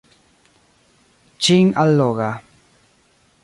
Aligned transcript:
Ĉin-alloga 1.47 2.33